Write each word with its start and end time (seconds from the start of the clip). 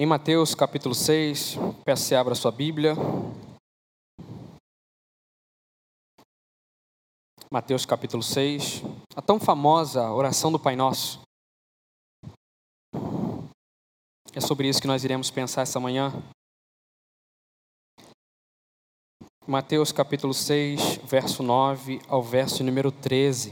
Em 0.00 0.06
Mateus 0.06 0.54
capítulo 0.54 0.94
6, 0.94 1.56
peço 1.84 2.08
que 2.10 2.14
abra 2.14 2.32
sua 2.32 2.52
Bíblia. 2.52 2.94
Mateus 7.50 7.84
capítulo 7.84 8.22
6, 8.22 8.82
a 9.16 9.20
tão 9.20 9.40
famosa 9.40 10.08
oração 10.12 10.52
do 10.52 10.60
Pai 10.60 10.76
Nosso. 10.76 11.20
É 14.32 14.40
sobre 14.40 14.68
isso 14.68 14.80
que 14.80 14.86
nós 14.86 15.02
iremos 15.02 15.32
pensar 15.32 15.62
essa 15.62 15.80
manhã. 15.80 16.12
Mateus 19.48 19.90
capítulo 19.90 20.32
6, 20.32 20.98
verso 20.98 21.42
9 21.42 22.00
ao 22.06 22.22
verso 22.22 22.62
número 22.62 22.92
13. 22.92 23.50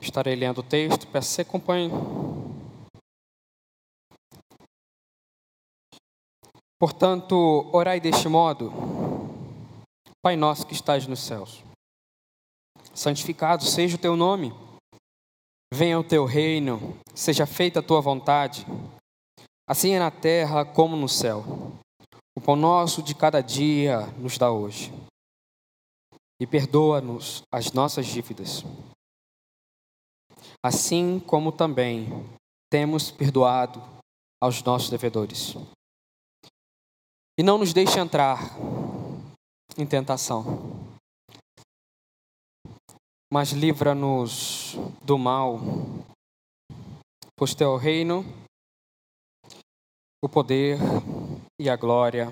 Estarei 0.00 0.34
lendo 0.34 0.58
o 0.58 0.62
texto, 0.62 1.06
peço 1.08 1.28
que 1.28 1.34
você 1.34 1.42
acompanhe. 1.42 1.90
Portanto, 6.78 7.68
orai 7.72 8.00
deste 8.00 8.28
modo: 8.28 8.72
Pai 10.22 10.36
nosso 10.36 10.66
que 10.66 10.74
estás 10.74 11.06
nos 11.06 11.20
céus, 11.20 11.62
santificado 12.94 13.64
seja 13.64 13.96
o 13.96 14.00
teu 14.00 14.16
nome, 14.16 14.52
venha 15.74 15.98
o 15.98 16.04
teu 16.04 16.24
reino, 16.24 16.96
seja 17.14 17.46
feita 17.46 17.80
a 17.80 17.82
tua 17.82 18.00
vontade, 18.00 18.64
assim 19.68 19.92
é 19.94 19.98
na 19.98 20.10
terra 20.10 20.64
como 20.64 20.96
no 20.96 21.08
céu. 21.08 21.44
O 22.36 22.40
pão 22.40 22.54
nosso 22.54 23.02
de 23.02 23.16
cada 23.16 23.40
dia 23.40 24.06
nos 24.16 24.38
dá 24.38 24.52
hoje. 24.52 24.92
E 26.40 26.46
perdoa-nos 26.46 27.42
as 27.52 27.72
nossas 27.72 28.06
dívidas, 28.06 28.64
assim 30.64 31.20
como 31.20 31.52
também 31.52 32.08
temos 32.70 33.10
perdoado 33.10 33.82
aos 34.42 34.62
nossos 34.62 34.90
devedores 34.90 35.54
e 37.38 37.42
não 37.42 37.56
nos 37.56 37.72
deixe 37.72 38.00
entrar 38.00 38.40
em 39.76 39.86
tentação, 39.86 40.44
mas 43.32 43.52
livra-nos 43.52 44.74
do 45.04 45.16
mal, 45.16 45.60
pois 47.36 47.54
teu 47.54 47.76
reino, 47.76 48.24
o 50.20 50.28
poder 50.28 50.78
e 51.60 51.70
a 51.70 51.76
glória 51.76 52.28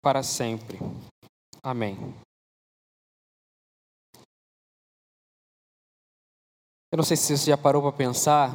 para 0.00 0.22
sempre. 0.22 0.78
Amém. 1.60 1.96
Eu 6.92 6.98
não 6.98 7.04
sei 7.04 7.16
se 7.16 7.34
você 7.34 7.50
já 7.50 7.56
parou 7.56 7.80
para 7.80 7.92
pensar 7.92 8.52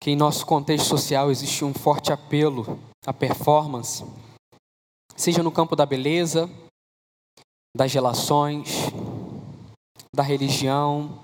que 0.00 0.10
em 0.10 0.16
nosso 0.16 0.46
contexto 0.46 0.86
social 0.86 1.30
existe 1.30 1.62
um 1.62 1.74
forte 1.74 2.10
apelo 2.10 2.78
à 3.06 3.12
performance, 3.12 4.02
seja 5.14 5.42
no 5.42 5.52
campo 5.52 5.76
da 5.76 5.84
beleza, 5.84 6.48
das 7.76 7.92
relações, 7.92 8.70
da 10.10 10.22
religião, 10.22 11.22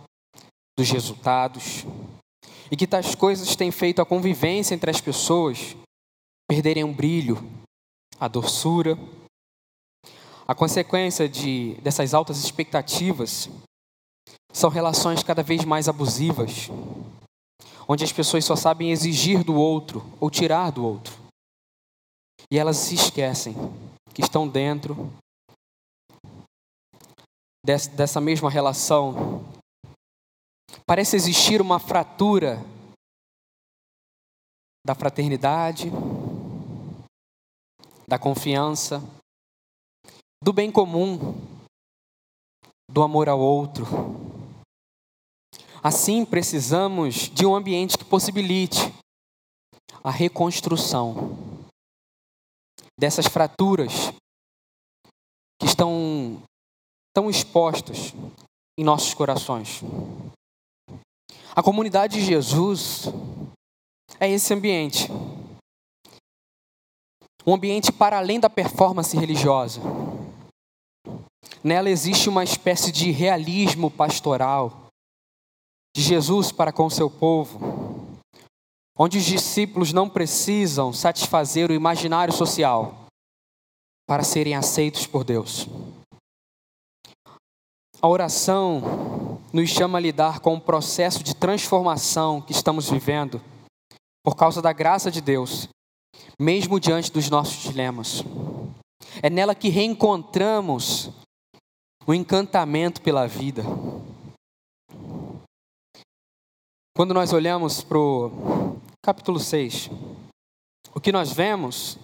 dos 0.78 0.90
resultados, 0.90 1.86
e 2.70 2.76
que 2.76 2.86
tais 2.86 3.14
coisas 3.14 3.56
têm 3.56 3.70
feito 3.70 4.02
a 4.02 4.06
convivência 4.06 4.74
entre 4.74 4.90
as 4.90 5.00
pessoas 5.00 5.74
perderem 6.46 6.84
o 6.84 6.92
brilho, 6.92 7.38
a 8.20 8.28
doçura. 8.28 8.98
A 10.46 10.54
consequência 10.54 11.26
de, 11.26 11.74
dessas 11.80 12.12
altas 12.12 12.38
expectativas 12.38 13.48
são 14.52 14.68
relações 14.68 15.22
cada 15.22 15.42
vez 15.42 15.64
mais 15.64 15.88
abusivas, 15.88 16.68
onde 17.88 18.04
as 18.04 18.12
pessoas 18.12 18.44
só 18.44 18.54
sabem 18.54 18.90
exigir 18.90 19.42
do 19.42 19.54
outro 19.54 20.04
ou 20.20 20.30
tirar 20.30 20.70
do 20.70 20.84
outro. 20.84 21.14
E 22.50 22.58
elas 22.58 22.76
se 22.76 22.94
esquecem 22.94 23.54
que 24.12 24.20
estão 24.20 24.46
dentro 24.46 25.10
dessa 27.64 28.20
mesma 28.20 28.50
relação. 28.50 29.44
Parece 30.86 31.16
existir 31.16 31.62
uma 31.62 31.80
fratura 31.80 32.62
da 34.86 34.94
fraternidade, 34.94 35.90
da 38.06 38.18
confiança, 38.18 39.02
do 40.44 40.52
bem 40.52 40.70
comum, 40.70 41.34
do 42.88 43.02
amor 43.02 43.28
ao 43.28 43.40
outro, 43.40 43.84
Assim, 45.84 46.24
precisamos 46.24 47.28
de 47.28 47.44
um 47.44 47.54
ambiente 47.54 47.98
que 47.98 48.06
possibilite 48.06 48.80
a 50.02 50.10
reconstrução 50.10 51.36
dessas 52.98 53.26
fraturas 53.26 54.10
que 55.60 55.66
estão 55.66 56.42
tão 57.14 57.28
expostas 57.28 58.14
em 58.78 58.82
nossos 58.82 59.12
corações. 59.12 59.82
A 61.54 61.62
comunidade 61.62 62.18
de 62.18 62.24
Jesus 62.24 63.02
é 64.18 64.30
esse 64.30 64.54
ambiente. 64.54 65.08
Um 67.46 67.54
ambiente 67.54 67.92
para 67.92 68.16
além 68.16 68.40
da 68.40 68.48
performance 68.48 69.14
religiosa. 69.14 69.82
Nela 71.62 71.90
existe 71.90 72.28
uma 72.28 72.44
espécie 72.44 72.92
de 72.92 73.10
realismo 73.10 73.90
pastoral 73.90 74.88
de 75.96 76.02
Jesus 76.02 76.50
para 76.50 76.72
com 76.72 76.90
seu 76.90 77.08
povo, 77.08 77.60
onde 78.98 79.18
os 79.18 79.24
discípulos 79.24 79.92
não 79.92 80.08
precisam 80.08 80.92
satisfazer 80.92 81.70
o 81.70 81.74
imaginário 81.74 82.34
social 82.34 83.06
para 84.06 84.22
serem 84.22 84.54
aceitos 84.54 85.06
por 85.06 85.24
Deus. 85.24 85.66
A 88.02 88.08
oração 88.08 89.40
nos 89.52 89.70
chama 89.70 89.98
a 89.98 90.00
lidar 90.00 90.40
com 90.40 90.54
o 90.54 90.60
processo 90.60 91.22
de 91.22 91.34
transformação 91.34 92.40
que 92.40 92.52
estamos 92.52 92.90
vivendo 92.90 93.40
por 94.22 94.36
causa 94.36 94.60
da 94.60 94.72
graça 94.72 95.10
de 95.10 95.20
Deus, 95.20 95.68
mesmo 96.38 96.80
diante 96.80 97.12
dos 97.12 97.30
nossos 97.30 97.62
dilemas. 97.62 98.22
É 99.22 99.30
nela 99.30 99.54
que 99.54 99.68
reencontramos 99.68 101.10
o 102.06 102.12
encantamento 102.12 103.00
pela 103.00 103.26
vida. 103.26 103.62
Quando 106.96 107.14
nós 107.14 107.32
olhamos 107.32 107.82
para 107.82 107.98
o 107.98 108.78
capítulo 109.02 109.40
6, 109.40 109.88
o 110.94 111.00
que 111.00 111.10
nós 111.10 111.32
vemos 111.32 111.98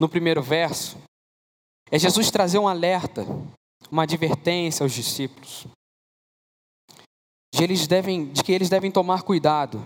no 0.00 0.08
primeiro 0.08 0.42
verso 0.42 0.98
é 1.90 1.98
Jesus 1.98 2.30
trazer 2.30 2.58
um 2.58 2.68
alerta, 2.68 3.24
uma 3.90 4.02
advertência 4.02 4.82
aos 4.84 4.92
discípulos, 4.92 5.66
de, 7.54 7.62
eles 7.62 7.86
devem, 7.86 8.32
de 8.32 8.42
que 8.42 8.52
eles 8.52 8.68
devem 8.68 8.90
tomar 8.90 9.22
cuidado 9.22 9.80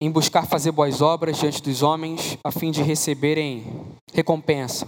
em 0.00 0.10
buscar 0.10 0.46
fazer 0.46 0.72
boas 0.72 1.00
obras 1.00 1.38
diante 1.38 1.62
dos 1.62 1.82
homens, 1.82 2.38
a 2.44 2.52
fim 2.52 2.70
de 2.70 2.82
receberem 2.82 3.64
recompensa. 4.12 4.86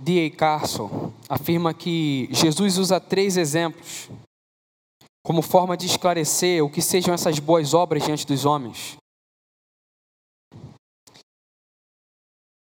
D.A. 0.00 0.30
Carson 0.30 1.12
afirma 1.28 1.74
que 1.74 2.28
Jesus 2.32 2.78
usa 2.78 2.98
três 2.98 3.36
exemplos 3.36 4.08
como 5.22 5.42
forma 5.42 5.76
de 5.76 5.84
esclarecer 5.84 6.64
o 6.64 6.70
que 6.70 6.80
sejam 6.80 7.12
essas 7.12 7.38
boas 7.38 7.74
obras 7.74 8.02
diante 8.02 8.26
dos 8.26 8.46
homens. 8.46 8.96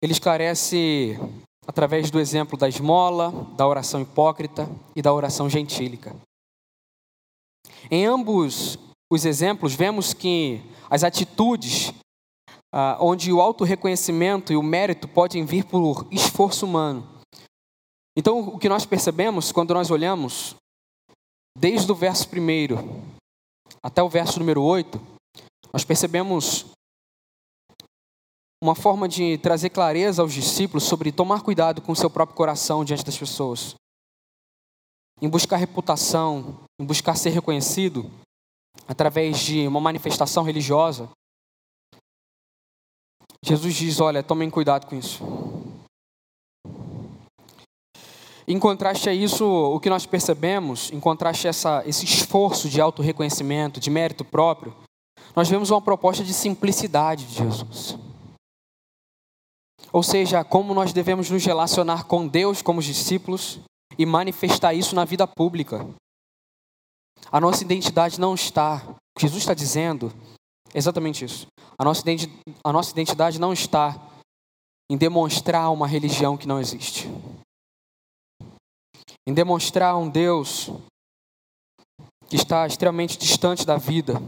Ele 0.02 0.14
esclarece 0.14 1.16
através 1.68 2.10
do 2.10 2.20
exemplo 2.20 2.58
da 2.58 2.68
esmola, 2.68 3.32
da 3.56 3.68
oração 3.68 4.02
hipócrita 4.02 4.68
e 4.96 5.02
da 5.02 5.14
oração 5.14 5.48
gentílica. 5.48 6.16
Em 7.90 8.06
ambos 8.08 8.80
os 9.12 9.26
exemplos, 9.26 9.76
vemos 9.76 10.14
que 10.14 10.62
as 10.90 11.04
atitudes 11.04 11.94
ah, 12.74 12.98
onde 13.02 13.34
o 13.34 13.42
auto-reconhecimento 13.42 14.54
e 14.54 14.56
o 14.56 14.64
mérito 14.64 15.08
podem 15.08 15.46
vir 15.46 15.66
por 15.66 16.08
esforço 16.12 16.66
humano. 16.66 17.08
Então, 18.18 18.40
o 18.40 18.60
que 18.60 18.70
nós 18.70 18.86
percebemos 18.86 19.52
quando 19.52 19.74
nós 19.74 19.90
olhamos, 19.90 20.56
desde 21.58 21.92
o 21.92 21.96
verso 21.96 22.28
1 22.28 23.12
até 23.84 24.02
o 24.02 24.10
verso 24.10 24.40
número 24.40 24.62
8, 24.62 25.00
nós 25.74 25.84
percebemos 25.84 26.66
uma 28.64 28.76
forma 28.76 29.08
de 29.08 29.38
trazer 29.40 29.72
clareza 29.72 30.22
aos 30.22 30.34
discípulos 30.34 30.84
sobre 30.84 31.12
tomar 31.12 31.42
cuidado 31.42 31.82
com 31.82 31.92
o 31.92 31.96
seu 31.96 32.10
próprio 32.10 32.38
coração 32.38 32.86
diante 32.86 33.04
das 33.04 33.18
pessoas, 33.18 33.76
em 35.22 35.28
buscar 35.28 35.58
reputação, 35.58 36.60
em 36.80 36.86
buscar 36.86 37.16
ser 37.16 37.32
reconhecido 37.32 38.10
através 38.88 39.40
de 39.40 39.68
uma 39.68 39.82
manifestação 39.82 40.44
religiosa, 40.44 41.10
Jesus 43.44 43.74
diz: 43.76 44.00
olha, 44.00 44.22
tomem 44.22 44.50
cuidado 44.50 44.88
com 44.88 44.96
isso. 44.96 45.24
Em 48.48 48.60
contraste 48.60 49.10
a 49.10 49.14
isso, 49.14 49.46
o 49.46 49.80
que 49.80 49.90
nós 49.90 50.06
percebemos, 50.06 50.92
em 50.92 51.00
contraste 51.00 51.48
a 51.48 51.50
essa, 51.50 51.84
esse 51.86 52.06
esforço 52.06 52.68
de 52.68 52.82
autorreconhecimento, 52.82 53.80
de 53.80 53.90
mérito 53.90 54.26
próprio, 54.26 54.76
nós 55.36 55.48
vemos 55.48 55.70
uma 55.70 55.82
proposta 55.82 56.24
de 56.24 56.34
simplicidade 56.34 57.26
de 57.26 57.36
Jesus. 57.36 57.98
Ou 59.94 60.04
seja, 60.04 60.44
como 60.44 60.74
nós 60.74 60.94
devemos 60.94 61.30
nos 61.30 61.46
relacionar 61.46 62.06
com 62.06 62.28
Deus 62.28 62.62
como 62.62 62.82
discípulos 62.82 63.60
e 63.98 64.06
manifestar 64.06 64.74
isso 64.74 64.96
na 64.96 65.06
vida 65.06 65.28
pública. 65.28 65.88
A 67.32 67.40
nossa 67.40 67.64
identidade 67.64 68.20
não 68.20 68.34
está, 68.34 68.82
Jesus 69.18 69.44
está 69.44 69.54
dizendo 69.54 70.12
exatamente 70.74 71.26
isso. 71.26 71.48
A 71.78 71.84
nossa, 71.84 72.04
a 72.64 72.74
nossa 72.74 72.92
identidade 72.92 73.40
não 73.40 73.54
está 73.54 73.96
em 74.90 74.98
demonstrar 74.98 75.72
uma 75.72 75.88
religião 75.88 76.38
que 76.38 76.48
não 76.48 76.60
existe, 76.60 77.08
em 79.28 79.34
demonstrar 79.34 79.98
um 79.98 80.10
Deus 80.10 80.70
que 82.30 82.36
está 82.36 82.66
extremamente 82.68 83.18
distante 83.18 83.66
da 83.66 83.78
vida, 83.78 84.22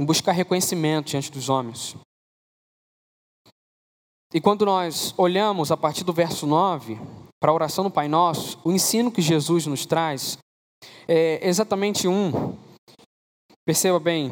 em 0.00 0.04
buscar 0.04 0.32
reconhecimento 0.32 1.08
diante 1.08 1.30
dos 1.30 1.48
homens. 1.48 1.94
E 4.32 4.40
quando 4.40 4.64
nós 4.64 5.12
olhamos 5.18 5.72
a 5.72 5.76
partir 5.76 6.04
do 6.04 6.12
verso 6.12 6.46
9 6.46 6.98
para 7.40 7.50
a 7.50 7.54
oração 7.54 7.84
do 7.84 7.90
Pai 7.90 8.06
Nosso, 8.06 8.58
o 8.64 8.70
ensino 8.70 9.10
que 9.10 9.20
Jesus 9.20 9.66
nos 9.66 9.84
traz 9.84 10.38
é 11.08 11.46
exatamente 11.46 12.06
um. 12.06 12.56
Perceba 13.66 13.98
bem, 13.98 14.30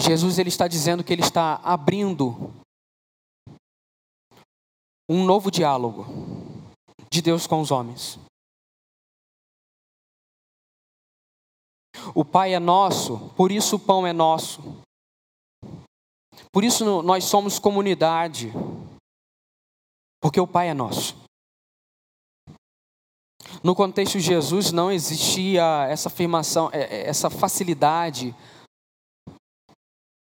Jesus 0.00 0.38
ele 0.38 0.48
está 0.48 0.66
dizendo 0.66 1.04
que 1.04 1.12
ele 1.12 1.22
está 1.22 1.56
abrindo 1.56 2.52
um 5.08 5.24
novo 5.24 5.50
diálogo 5.50 6.06
de 7.10 7.20
Deus 7.20 7.46
com 7.46 7.60
os 7.60 7.70
homens. 7.70 8.18
O 12.14 12.24
Pai 12.24 12.54
é 12.54 12.58
nosso, 12.58 13.30
por 13.36 13.52
isso 13.52 13.76
o 13.76 13.78
pão 13.78 14.06
é 14.06 14.12
nosso. 14.12 14.80
Por 16.52 16.64
isso 16.64 17.02
nós 17.02 17.24
somos 17.24 17.58
comunidade. 17.58 18.52
Porque 20.20 20.40
o 20.40 20.46
Pai 20.46 20.68
é 20.68 20.74
nosso. 20.74 21.16
No 23.62 23.74
contexto 23.74 24.18
de 24.18 24.20
Jesus 24.20 24.70
não 24.70 24.90
existia 24.90 25.86
essa 25.88 26.08
afirmação, 26.08 26.70
é, 26.72 26.82
é, 26.82 27.08
essa 27.08 27.28
facilidade 27.28 28.34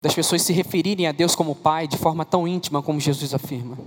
das 0.01 0.13
pessoas 0.13 0.41
se 0.41 0.53
referirem 0.53 1.07
a 1.07 1.11
Deus 1.11 1.35
como 1.35 1.55
Pai 1.55 1.87
de 1.87 1.97
forma 1.97 2.25
tão 2.25 2.47
íntima 2.47 2.83
como 2.83 2.99
Jesus 2.99 3.33
afirma. 3.33 3.77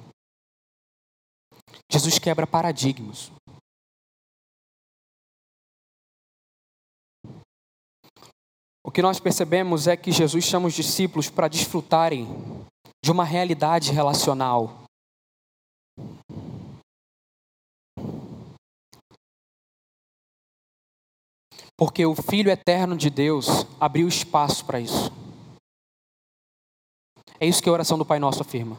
Jesus 1.91 2.19
quebra 2.19 2.47
paradigmas. 2.47 3.31
O 8.85 8.91
que 8.91 9.03
nós 9.03 9.21
percebemos 9.21 9.87
é 9.87 9.97
que 9.97 10.11
Jesus 10.11 10.45
chama 10.45 10.67
os 10.67 10.75
discípulos 10.75 11.31
para 11.31 11.49
desfrutarem 11.49 12.27
de 13.05 13.11
uma 13.11 13.25
realidade 13.25 13.93
relacional 13.93 14.81
Porque 21.81 22.05
o 22.05 22.15
Filho 22.15 22.51
eterno 22.51 22.95
de 22.95 23.09
Deus 23.09 23.67
abriu 23.81 24.07
espaço 24.07 24.67
para 24.67 24.79
isso. 24.79 25.11
É 27.41 27.47
isso 27.47 27.63
que 27.63 27.69
a 27.71 27.73
oração 27.73 27.97
do 27.97 28.05
Pai 28.05 28.19
Nosso 28.19 28.43
afirma. 28.43 28.77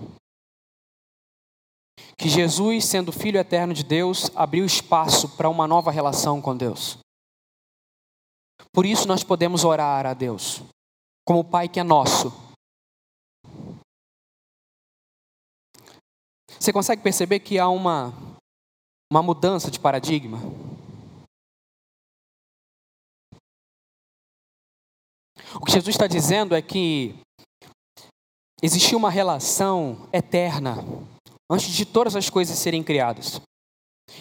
Que 2.16 2.30
Jesus, 2.30 2.86
sendo 2.86 3.12
Filho 3.12 3.40
eterno 3.40 3.74
de 3.74 3.84
Deus, 3.84 4.30
abriu 4.36 4.64
espaço 4.64 5.36
para 5.36 5.50
uma 5.50 5.68
nova 5.68 5.90
relação 5.90 6.40
com 6.40 6.56
Deus. 6.56 7.00
Por 8.72 8.86
isso 8.86 9.08
nós 9.08 9.24
podemos 9.24 9.64
orar 9.64 10.06
a 10.06 10.14
Deus, 10.14 10.62
como 11.26 11.40
o 11.40 11.44
Pai 11.44 11.68
que 11.68 11.80
é 11.80 11.84
nosso. 11.84 12.32
Você 16.60 16.72
consegue 16.72 17.02
perceber 17.02 17.40
que 17.40 17.58
há 17.58 17.68
uma, 17.68 18.14
uma 19.12 19.24
mudança 19.24 19.72
de 19.72 19.80
paradigma? 19.80 20.38
O 25.56 25.66
que 25.66 25.72
Jesus 25.72 25.96
está 25.96 26.06
dizendo 26.06 26.56
é 26.56 26.62
que 26.62 27.16
existia 28.62 28.98
uma 28.98 29.10
relação 29.10 30.08
eterna 30.14 30.78
antes 31.50 31.70
de 31.70 31.86
todas 31.86 32.16
as 32.16 32.30
coisas 32.30 32.58
serem 32.58 32.84
criadas. 32.84 33.42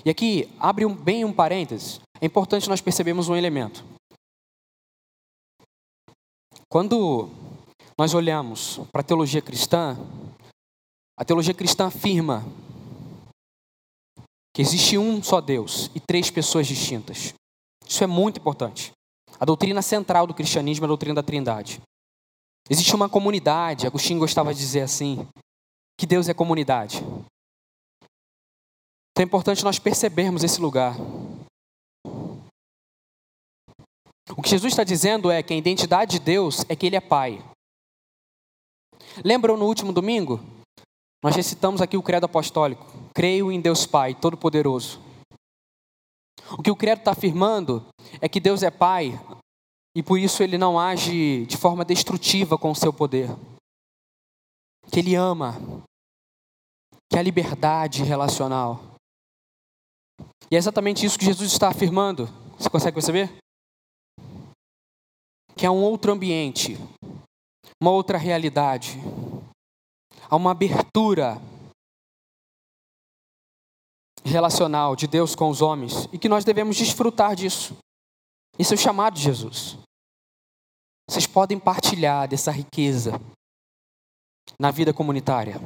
E 0.04 0.10
aqui, 0.10 0.48
abre 0.58 0.86
um, 0.86 0.94
bem 0.94 1.24
um 1.24 1.32
parênteses, 1.32 2.00
é 2.20 2.26
importante 2.26 2.68
nós 2.68 2.80
percebermos 2.80 3.28
um 3.28 3.36
elemento. 3.36 3.84
Quando 6.68 7.28
nós 7.98 8.14
olhamos 8.14 8.80
para 8.92 9.00
a 9.00 9.04
teologia 9.04 9.42
cristã, 9.42 9.96
a 11.18 11.24
teologia 11.24 11.52
cristã 11.52 11.86
afirma 11.86 12.44
que 14.54 14.62
existe 14.62 14.96
um 14.96 15.22
só 15.22 15.40
Deus 15.40 15.90
e 15.94 16.00
três 16.00 16.30
pessoas 16.30 16.66
distintas. 16.66 17.34
Isso 17.86 18.04
é 18.04 18.06
muito 18.06 18.38
importante. 18.40 18.92
A 19.38 19.44
doutrina 19.44 19.82
central 19.82 20.26
do 20.26 20.34
cristianismo 20.34 20.84
é 20.84 20.86
a 20.86 20.88
doutrina 20.88 21.14
da 21.14 21.22
Trindade. 21.22 21.80
Existe 22.70 22.94
uma 22.94 23.08
comunidade, 23.08 23.84
Agostinho 23.84 24.20
gostava 24.20 24.54
de 24.54 24.60
dizer 24.60 24.82
assim, 24.82 25.26
que 25.98 26.06
Deus 26.06 26.28
é 26.28 26.34
comunidade. 26.34 26.98
Então 29.10 29.22
é 29.22 29.22
importante 29.24 29.64
nós 29.64 29.80
percebermos 29.80 30.44
esse 30.44 30.60
lugar. 30.60 30.94
O 34.36 34.40
que 34.40 34.48
Jesus 34.48 34.72
está 34.72 34.84
dizendo 34.84 35.32
é 35.32 35.42
que 35.42 35.52
a 35.52 35.56
identidade 35.56 36.12
de 36.12 36.24
Deus 36.24 36.64
é 36.68 36.76
que 36.76 36.86
Ele 36.86 36.94
é 36.94 37.00
Pai. 37.00 37.44
Lembram 39.24 39.56
no 39.56 39.66
último 39.66 39.92
domingo? 39.92 40.38
Nós 41.24 41.34
recitamos 41.34 41.82
aqui 41.82 41.96
o 41.96 42.02
credo 42.02 42.26
apostólico. 42.26 42.86
Creio 43.12 43.50
em 43.50 43.60
Deus 43.60 43.84
Pai, 43.84 44.14
Todo-Poderoso. 44.14 45.00
O 46.52 46.62
que 46.62 46.70
o 46.70 46.76
credo 46.76 47.00
está 47.00 47.10
afirmando 47.10 47.84
é 48.20 48.28
que 48.28 48.38
Deus 48.38 48.62
é 48.62 48.70
Pai 48.70 49.18
e 49.94 50.02
por 50.02 50.18
isso 50.18 50.42
ele 50.42 50.56
não 50.56 50.78
age 50.78 51.46
de 51.46 51.56
forma 51.56 51.84
destrutiva 51.84 52.56
com 52.56 52.70
o 52.70 52.76
seu 52.76 52.92
poder. 52.92 53.28
Que 54.90 55.00
ele 55.00 55.14
ama, 55.14 55.54
que 57.10 57.18
a 57.18 57.22
liberdade 57.22 58.02
relacional. 58.04 58.94
E 60.50 60.54
é 60.54 60.58
exatamente 60.58 61.04
isso 61.04 61.18
que 61.18 61.24
Jesus 61.24 61.50
está 61.52 61.68
afirmando. 61.68 62.26
Você 62.58 62.70
consegue 62.70 62.94
perceber? 62.94 63.30
Que 65.56 65.66
há 65.66 65.70
um 65.70 65.82
outro 65.82 66.12
ambiente, 66.12 66.76
uma 67.80 67.90
outra 67.90 68.16
realidade, 68.16 68.98
há 70.28 70.36
uma 70.36 70.52
abertura 70.52 71.40
relacional 74.24 74.94
de 74.94 75.06
Deus 75.06 75.34
com 75.34 75.48
os 75.48 75.60
homens 75.60 76.08
e 76.12 76.18
que 76.18 76.28
nós 76.28 76.44
devemos 76.44 76.76
desfrutar 76.76 77.34
disso. 77.34 77.76
Isso 78.58 78.74
é 78.74 78.76
o 78.76 78.78
chamado 78.78 79.14
de 79.14 79.22
Jesus. 79.22 79.78
Vocês 81.10 81.26
podem 81.26 81.58
partilhar 81.58 82.28
dessa 82.28 82.52
riqueza 82.52 83.20
na 84.60 84.70
vida 84.70 84.94
comunitária. 84.94 85.56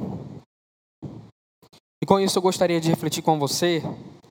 E 2.01 2.05
com 2.07 2.19
isso 2.19 2.39
eu 2.39 2.41
gostaria 2.41 2.81
de 2.81 2.89
refletir 2.89 3.21
com 3.21 3.37
você 3.37 3.79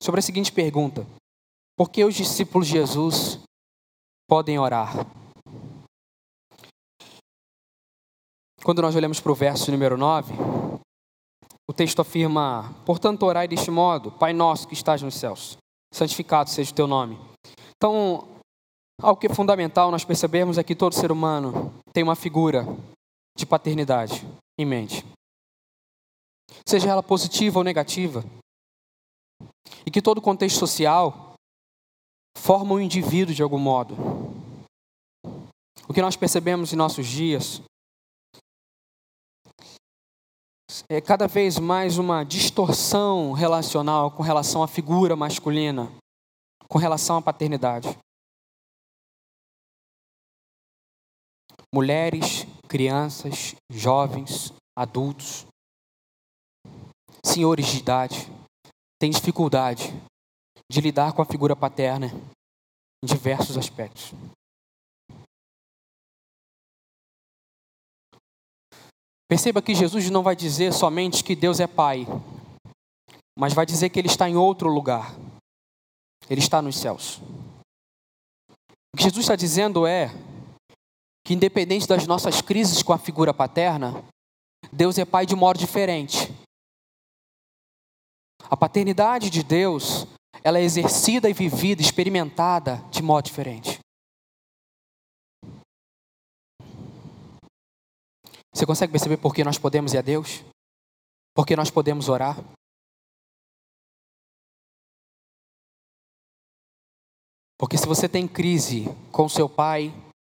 sobre 0.03 0.19
a 0.19 0.23
seguinte 0.23 0.51
pergunta: 0.51 1.07
Por 1.79 1.89
que 1.89 2.05
os 2.05 2.17
discípulos 2.17 2.67
de 2.67 2.73
Jesus 2.73 3.39
podem 4.29 4.59
orar? 4.59 5.07
Quando 8.65 8.83
nós 8.83 8.97
olhamos 8.97 9.21
para 9.21 9.31
o 9.31 9.37
verso 9.37 9.71
número 9.71 9.97
9, 9.97 10.35
o 11.71 11.73
texto 11.73 12.01
afirma: 12.01 12.75
Portanto, 12.85 13.23
orai 13.23 13.47
deste 13.47 13.71
modo, 13.71 14.11
Pai 14.11 14.33
nosso 14.33 14.67
que 14.67 14.75
estás 14.75 15.01
nos 15.01 15.15
céus, 15.15 15.57
santificado 15.95 16.51
seja 16.51 16.73
o 16.73 16.75
teu 16.75 16.89
nome. 16.89 17.17
Então, 17.77 18.34
algo 19.01 19.21
que 19.21 19.27
é 19.27 19.35
fundamental 19.35 19.91
nós 19.91 20.05
percebemos 20.05 20.59
é 20.59 20.65
que 20.65 20.75
todo 20.75 20.95
ser 20.95 21.11
humano 21.11 21.73
tem 21.93 22.03
uma 22.03 22.17
figura 22.17 22.65
de 23.37 23.45
paternidade 23.45 24.27
em 24.59 24.65
mente, 24.65 25.05
seja 26.67 26.89
ela 26.89 27.03
positiva 27.03 27.59
ou 27.59 27.65
negativa, 27.65 28.25
e 29.85 29.91
que 29.91 30.03
todo 30.03 30.23
contexto 30.23 30.59
social 30.59 31.35
forma 32.39 32.75
um 32.75 32.81
indivíduo 32.81 33.35
de 33.35 33.43
algum 33.43 33.59
modo. 33.59 33.97
O 35.89 35.93
que 35.93 36.01
nós 36.01 36.17
percebemos 36.17 36.73
em 36.73 36.77
nossos 36.77 37.07
dias 37.07 37.63
é 40.89 41.01
cada 41.01 41.27
vez 41.27 41.59
mais 41.59 41.99
uma 41.99 42.25
distorção 42.25 43.33
relacional 43.33 44.11
com 44.11 44.23
relação 44.23 44.63
à 44.63 44.69
figura 44.69 45.15
masculina, 45.15 45.91
com 46.69 46.79
relação 46.79 47.17
à 47.17 47.23
paternidade. 47.23 47.97
Mulheres, 51.75 52.47
crianças, 52.69 53.57
jovens, 53.69 54.53
adultos, 54.79 55.45
senhores 57.27 57.67
de 57.67 57.79
idade, 57.79 58.15
têm 58.97 59.11
dificuldade 59.11 59.93
de 60.71 60.81
lidar 60.81 61.13
com 61.13 61.21
a 61.21 61.25
figura 61.25 61.57
paterna 61.57 62.13
em 63.03 63.07
diversos 63.09 63.59
aspectos. 63.59 64.13
Perceba 69.29 69.61
que 69.61 69.75
Jesus 69.75 70.09
não 70.11 70.23
vai 70.23 70.37
dizer 70.37 70.73
somente 70.73 71.25
que 71.25 71.35
Deus 71.35 71.59
é 71.59 71.67
Pai, 71.67 72.07
mas 73.37 73.53
vai 73.53 73.67
dizer 73.67 73.91
que 73.91 73.99
Ele 73.99 74.07
está 74.07 74.29
em 74.29 74.37
outro 74.37 74.69
lugar. 74.69 75.13
Ele 76.31 76.41
está 76.41 76.63
nos 76.63 76.79
céus. 76.79 77.17
O 78.95 78.97
que 78.97 79.03
Jesus 79.03 79.25
está 79.25 79.35
dizendo 79.35 79.89
é 79.89 80.13
que, 81.25 81.33
independente 81.33 81.89
das 81.89 82.07
nossas 82.07 82.43
crises 82.43 82.83
com 82.83 82.93
a 82.93 82.99
figura 82.99 83.33
paterna, 83.33 84.05
Deus 84.71 84.99
é 84.99 85.05
Pai 85.05 85.25
de 85.25 85.35
modo 85.35 85.59
diferente. 85.59 86.33
A 88.51 88.57
paternidade 88.57 89.31
de 89.31 89.43
Deus, 89.43 90.07
ela 90.43 90.59
é 90.59 90.63
exercida 90.63 91.29
e 91.29 91.33
vivida, 91.33 91.81
experimentada 91.81 92.77
de 92.91 93.03
modo 93.03 93.25
diferente. 93.25 93.79
Você 98.53 98.67
consegue 98.67 98.93
perceber 98.93 99.17
por 99.17 99.35
que 99.35 99.43
nós 99.43 99.59
podemos 99.59 99.95
ir 99.95 99.99
a 99.99 100.03
Deus? 100.03 100.45
Por 101.35 101.47
que 101.47 101.57
nós 101.57 101.71
podemos 101.71 102.09
orar? 102.09 102.37
Porque 107.59 107.79
se 107.79 107.87
você 107.87 108.09
tem 108.09 108.29
crise 108.29 108.85
com 109.11 109.29
seu 109.29 109.49
pai, 109.49 109.93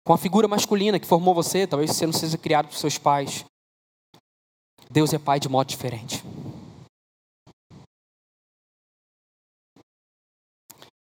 com 0.09 0.15
a 0.15 0.19
figura 0.19 0.49
masculina 0.49 0.99
que 0.99 1.07
formou 1.07 1.35
você, 1.35 1.67
talvez 1.67 1.91
você 1.91 2.07
não 2.07 2.15
seja 2.15 2.39
criado 2.39 2.69
por 2.69 2.77
seus 2.79 2.97
pais, 2.97 3.45
Deus 4.91 5.13
é 5.13 5.19
pai 5.19 5.39
de 5.39 5.51
modo 5.51 5.69
diferente. 5.69 6.25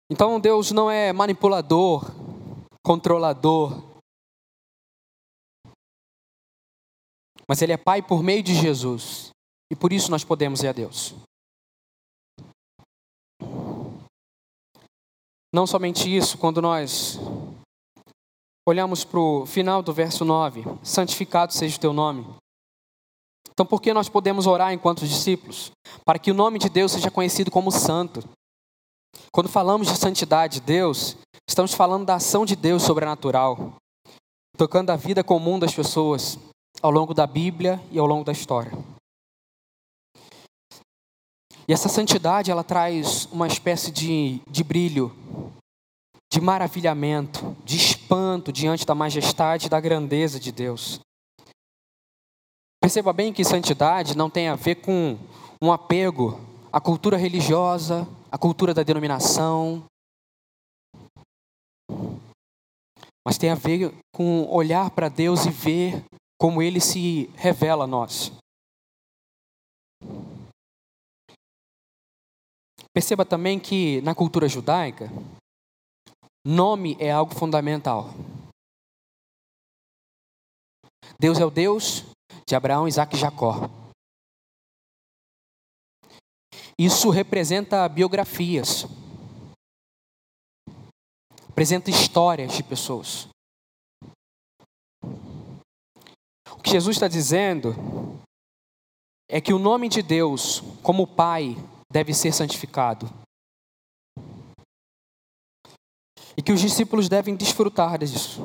Então 0.08 0.40
Deus 0.40 0.70
não 0.70 0.92
é 0.92 1.12
manipulador, 1.12 2.06
controlador, 2.86 3.90
Mas 7.48 7.62
Ele 7.62 7.74
é 7.74 7.78
Pai 7.78 8.02
por 8.02 8.24
meio 8.24 8.42
de 8.42 8.54
Jesus. 8.56 9.32
E 9.70 9.76
por 9.76 9.92
isso 9.92 10.10
nós 10.10 10.24
podemos 10.24 10.64
ir 10.64 10.70
a 10.70 10.72
Deus. 10.72 11.14
Não 15.54 15.68
somente 15.68 16.08
isso, 16.16 16.38
quando 16.38 16.62
nós 16.62 17.20
olhamos 18.72 19.04
para 19.04 19.20
o 19.20 19.46
final 19.46 19.84
do 19.84 19.94
verso 19.94 20.26
9: 20.26 20.64
santificado 20.82 21.54
seja 21.54 21.78
o 21.78 21.80
teu 21.80 21.94
nome. 21.94 22.26
Então, 23.52 23.66
por 23.66 23.82
que 23.82 23.94
nós 23.94 24.10
podemos 24.10 24.48
orar 24.48 24.74
enquanto 24.74 25.06
discípulos? 25.06 25.72
Para 26.06 26.18
que 26.18 26.32
o 26.32 26.34
nome 26.34 26.58
de 26.58 26.70
Deus 26.70 26.92
seja 26.92 27.12
conhecido 27.12 27.52
como 27.52 27.72
santo. 27.72 28.24
Quando 29.32 29.50
falamos 29.50 29.88
de 29.88 29.98
santidade 29.98 30.60
de 30.60 30.66
Deus, 30.66 31.18
estamos 31.48 31.74
falando 31.74 32.06
da 32.06 32.16
ação 32.16 32.46
de 32.46 32.56
Deus 32.56 32.82
sobrenatural, 32.84 33.76
tocando 34.58 34.90
a 34.90 34.96
vida 34.96 35.24
comum 35.24 35.60
das 35.60 35.74
pessoas, 35.74 36.40
ao 36.82 36.92
longo 36.92 37.14
da 37.14 37.28
Bíblia 37.28 37.82
e 37.92 38.00
ao 38.00 38.06
longo 38.06 38.24
da 38.24 38.32
história. 38.32 38.72
E 41.68 41.74
essa 41.74 41.88
santidade, 41.88 42.52
ela 42.52 42.64
traz 42.64 43.28
uma 43.32 43.48
espécie 43.48 43.92
de, 43.92 44.42
de 44.50 44.64
brilho, 44.64 45.16
de 46.32 46.40
maravilhamento, 46.40 47.56
de 47.66 47.76
espanto 47.76 48.54
diante 48.54 48.86
da 48.86 48.96
majestade 48.96 49.68
e 49.68 49.70
da 49.70 49.82
grandeza 49.82 50.40
de 50.40 50.52
Deus. 50.52 51.00
Perceba 52.82 53.12
bem 53.12 53.34
que 53.34 53.44
santidade 53.44 54.16
não 54.16 54.30
tem 54.30 54.48
a 54.48 54.56
ver 54.56 54.76
com 54.76 55.20
um 55.62 55.72
apego 55.72 56.40
à 56.72 56.80
cultura 56.80 57.18
religiosa, 57.18 58.08
à 58.32 58.38
cultura 58.38 58.74
da 58.74 58.82
denominação, 58.82 59.84
mas 63.28 63.38
tem 63.38 63.50
a 63.50 63.56
ver 63.56 63.94
com 64.14 64.48
olhar 64.50 64.90
para 64.92 65.10
Deus 65.10 65.46
e 65.46 65.50
ver 65.50 66.04
como 66.40 66.62
ele 66.62 66.80
se 66.80 67.30
revela 67.36 67.84
a 67.84 67.88
nós. 67.88 68.32
Perceba 72.94 73.24
também 73.26 73.60
que 73.60 74.02
na 74.02 74.16
cultura 74.16 74.48
judaica, 74.48 75.10
nome 76.46 76.96
é 77.00 77.12
algo 77.12 77.34
fundamental. 77.36 78.10
Deus 81.20 81.40
é 81.40 81.46
o 81.46 81.52
Deus 81.52 82.04
de 82.48 82.56
Abraão, 82.56 82.88
Isaac 82.88 83.16
e 83.16 83.20
Jacó. 83.20 83.70
Isso 86.78 87.10
representa 87.12 87.88
biografias, 87.88 88.86
representa 91.48 91.92
histórias 91.92 92.54
de 92.56 92.64
pessoas. 92.64 93.28
O 96.58 96.62
que 96.64 96.72
Jesus 96.72 96.96
está 96.96 97.08
dizendo 97.08 97.76
é 99.30 99.40
que 99.40 99.54
o 99.54 99.60
nome 99.60 99.90
de 99.90 100.02
Deus, 100.02 100.62
como 100.82 101.06
Pai, 101.06 101.56
deve 101.92 102.14
ser 102.14 102.34
santificado. 102.34 103.08
E 106.38 106.42
que 106.42 106.52
os 106.52 106.62
discípulos 106.62 107.10
devem 107.10 107.36
desfrutar 107.36 107.98
disso. 107.98 108.42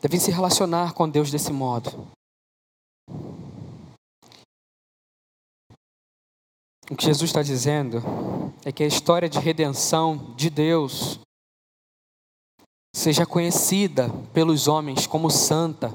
Devem 0.00 0.18
se 0.18 0.30
relacionar 0.30 0.94
com 0.94 1.08
Deus 1.08 1.30
desse 1.30 1.52
modo. 1.52 2.08
O 6.90 6.96
que 6.96 7.04
Jesus 7.04 7.28
está 7.28 7.42
dizendo 7.42 7.98
é 8.64 8.72
que 8.72 8.82
a 8.82 8.86
história 8.86 9.28
de 9.28 9.38
redenção 9.38 10.34
de 10.34 10.48
Deus 10.48 11.20
seja 12.94 13.26
conhecida 13.26 14.08
pelos 14.32 14.66
homens 14.66 15.06
como 15.06 15.30
santa. 15.30 15.90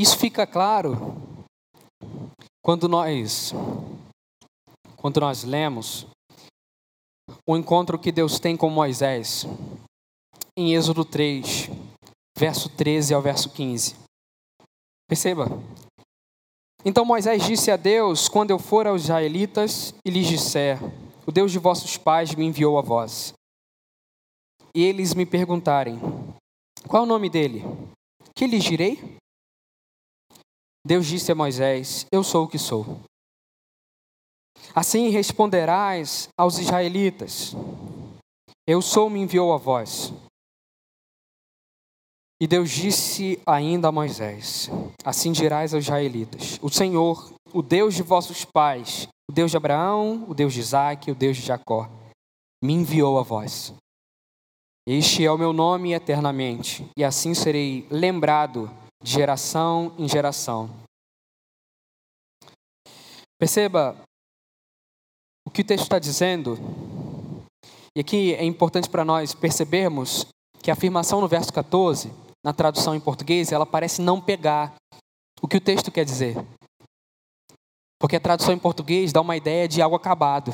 Isso 0.00 0.16
fica 0.18 0.46
claro 0.46 0.96
quando 2.62 2.88
nós 2.88 3.52
quando 4.96 5.20
nós 5.20 5.42
lemos 5.42 6.06
o 7.46 7.56
encontro 7.56 7.98
que 7.98 8.12
Deus 8.12 8.38
tem 8.38 8.56
com 8.56 8.70
Moisés 8.70 9.46
em 10.56 10.74
Êxodo 10.74 11.04
3, 11.04 11.70
verso 12.36 12.68
13 12.68 13.14
ao 13.14 13.22
verso 13.22 13.50
15. 13.50 13.96
Perceba. 15.08 15.46
Então 16.84 17.04
Moisés 17.04 17.44
disse 17.44 17.70
a 17.70 17.76
Deus: 17.76 18.28
Quando 18.28 18.50
eu 18.50 18.58
for 18.58 18.86
aos 18.86 19.04
israelitas 19.04 19.94
e 20.04 20.10
lhes 20.10 20.26
disser: 20.26 20.78
O 21.26 21.32
Deus 21.32 21.52
de 21.52 21.58
vossos 21.58 21.96
pais 21.96 22.34
me 22.34 22.44
enviou 22.44 22.78
a 22.78 22.82
vós. 22.82 23.32
E 24.74 24.82
eles 24.82 25.14
me 25.14 25.24
perguntarem: 25.24 25.98
Qual 26.86 27.02
é 27.02 27.06
o 27.06 27.08
nome 27.08 27.30
dele? 27.30 27.62
Que 28.34 28.46
lhes 28.46 28.64
direi? 28.64 29.16
Deus 30.84 31.06
disse 31.06 31.30
a 31.30 31.34
Moisés: 31.34 32.06
Eu 32.12 32.24
sou 32.24 32.44
o 32.44 32.48
que 32.48 32.58
sou. 32.58 33.00
Assim 34.74 35.08
responderás 35.10 36.28
aos 36.36 36.58
israelitas: 36.58 37.54
Eu 38.66 38.80
sou, 38.80 39.10
me 39.10 39.20
enviou 39.20 39.52
a 39.52 39.56
vós. 39.56 40.12
E 42.40 42.46
Deus 42.46 42.70
disse 42.70 43.40
ainda 43.46 43.88
a 43.88 43.92
Moisés: 43.92 44.68
Assim 45.04 45.32
dirás 45.32 45.74
aos 45.74 45.84
israelitas: 45.84 46.58
O 46.62 46.68
Senhor, 46.68 47.32
o 47.52 47.62
Deus 47.62 47.94
de 47.94 48.02
vossos 48.02 48.44
pais, 48.44 49.06
o 49.30 49.32
Deus 49.32 49.50
de 49.50 49.56
Abraão, 49.56 50.24
o 50.28 50.34
Deus 50.34 50.52
de 50.52 50.60
Isaac, 50.60 51.10
o 51.10 51.14
Deus 51.14 51.36
de 51.36 51.42
Jacó, 51.42 51.88
me 52.62 52.72
enviou 52.72 53.18
a 53.18 53.22
vós. 53.22 53.72
Este 54.84 55.24
é 55.24 55.30
o 55.30 55.38
meu 55.38 55.52
nome 55.52 55.92
eternamente, 55.92 56.84
e 56.96 57.04
assim 57.04 57.34
serei 57.34 57.86
lembrado 57.88 58.68
de 59.00 59.12
geração 59.12 59.94
em 59.96 60.08
geração. 60.08 60.68
Perceba 63.38 63.96
o 65.46 65.50
que 65.50 65.62
o 65.62 65.64
texto 65.64 65.84
está 65.84 65.98
dizendo, 65.98 66.58
e 67.96 68.00
aqui 68.00 68.34
é 68.34 68.44
importante 68.44 68.88
para 68.88 69.04
nós 69.04 69.34
percebermos 69.34 70.26
que 70.62 70.70
a 70.70 70.74
afirmação 70.74 71.20
no 71.20 71.28
verso 71.28 71.52
14, 71.52 72.12
na 72.44 72.52
tradução 72.52 72.94
em 72.94 73.00
português, 73.00 73.52
ela 73.52 73.66
parece 73.66 74.00
não 74.00 74.20
pegar 74.20 74.74
o 75.42 75.48
que 75.48 75.56
o 75.56 75.60
texto 75.60 75.90
quer 75.90 76.04
dizer. 76.04 76.36
Porque 78.00 78.16
a 78.16 78.20
tradução 78.20 78.54
em 78.54 78.58
português 78.58 79.12
dá 79.12 79.20
uma 79.20 79.36
ideia 79.36 79.68
de 79.68 79.82
algo 79.82 79.94
acabado. 79.94 80.52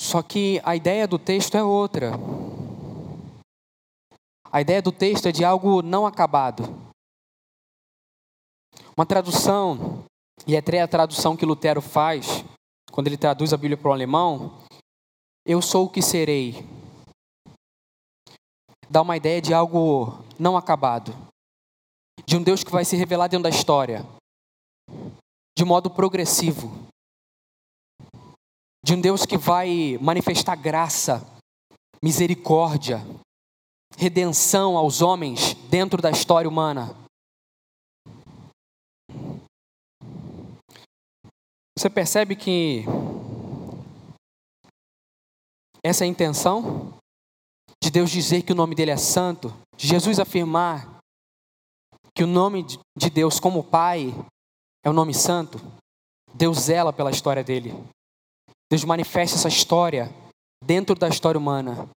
Só 0.00 0.22
que 0.22 0.60
a 0.64 0.76
ideia 0.76 1.08
do 1.08 1.18
texto 1.18 1.56
é 1.56 1.62
outra. 1.62 2.12
A 4.52 4.60
ideia 4.60 4.82
do 4.82 4.92
texto 4.92 5.26
é 5.26 5.32
de 5.32 5.44
algo 5.44 5.82
não 5.82 6.06
acabado. 6.06 6.62
Uma 8.96 9.06
tradução, 9.06 10.04
e 10.46 10.56
até 10.56 10.80
a 10.80 10.88
tradução 10.88 11.36
que 11.36 11.46
Lutero 11.46 11.80
faz, 11.80 12.44
quando 12.90 13.06
ele 13.06 13.16
traduz 13.16 13.52
a 13.52 13.56
Bíblia 13.56 13.76
para 13.76 13.90
o 13.90 13.92
alemão, 13.92 14.62
eu 15.46 15.60
sou 15.60 15.86
o 15.86 15.90
que 15.90 16.00
serei. 16.00 16.66
Dá 18.88 19.02
uma 19.02 19.16
ideia 19.16 19.40
de 19.40 19.52
algo 19.52 20.24
não 20.38 20.56
acabado. 20.56 21.14
De 22.26 22.36
um 22.36 22.42
Deus 22.42 22.62
que 22.62 22.70
vai 22.70 22.84
se 22.84 22.96
revelar 22.96 23.28
dentro 23.28 23.44
da 23.44 23.50
história. 23.50 24.04
de 25.56 25.64
modo 25.64 25.88
progressivo. 25.88 26.88
De 28.84 28.94
um 28.94 29.00
Deus 29.00 29.24
que 29.24 29.38
vai 29.38 29.96
manifestar 30.00 30.56
graça, 30.56 31.24
misericórdia, 32.02 33.00
redenção 33.96 34.76
aos 34.76 35.00
homens 35.00 35.54
dentro 35.70 36.02
da 36.02 36.10
história 36.10 36.48
humana. 36.48 37.03
Você 41.84 41.90
percebe 41.90 42.34
que 42.34 42.82
essa 45.82 46.02
é 46.02 46.06
a 46.06 46.10
intenção 46.10 46.98
de 47.78 47.90
Deus 47.90 48.10
dizer 48.10 48.40
que 48.40 48.52
o 48.52 48.54
nome 48.54 48.74
dele 48.74 48.90
é 48.90 48.96
santo, 48.96 49.52
de 49.76 49.86
Jesus 49.86 50.18
afirmar 50.18 51.00
que 52.14 52.24
o 52.24 52.26
nome 52.26 52.64
de 52.96 53.10
Deus 53.10 53.38
como 53.38 53.62
Pai 53.62 54.14
é 54.82 54.88
o 54.88 54.94
nome 54.94 55.12
santo. 55.12 55.58
Deus 56.32 56.58
zela 56.58 56.90
pela 56.90 57.10
história 57.10 57.44
dele. 57.44 57.74
Deus 58.70 58.82
manifesta 58.82 59.36
essa 59.36 59.48
história 59.48 60.08
dentro 60.64 60.94
da 60.94 61.08
história 61.10 61.38
humana. 61.38 61.90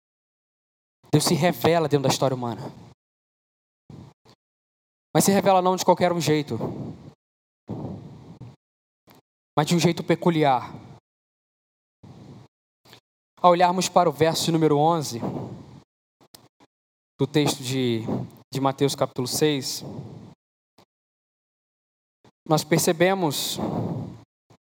Deus 1.11 1.25
se 1.25 1.35
revela 1.35 1.87
dentro 1.87 2.07
da 2.07 2.11
história 2.11 2.33
humana. 2.33 2.73
Mas 5.13 5.25
se 5.25 5.31
revela 5.31 5.61
não 5.61 5.75
de 5.75 5.85
qualquer 5.85 6.11
um 6.11 6.19
jeito 6.19 6.57
mas 9.57 9.67
de 9.67 9.75
um 9.75 9.79
jeito 9.79 10.03
peculiar. 10.03 10.73
Ao 13.41 13.51
olharmos 13.51 13.87
para 13.87 14.09
o 14.09 14.13
verso 14.13 14.51
número 14.51 14.77
11 14.77 15.21
do 17.17 17.25
texto 17.25 17.63
de, 17.63 18.01
de 18.53 18.59
Mateus 18.59 18.95
capítulo 18.95 19.27
6, 19.27 19.83
nós 22.47 22.63
percebemos 22.63 23.57